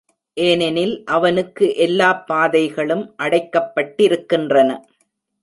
ஏனெனில் 0.37 1.03
அவனுக்கு 1.05 1.75
எல்லாப் 1.75 2.23
பாதைகளும் 2.27 3.05
அடைக்கப்பட்டிருக்கின்றன. 3.23 4.79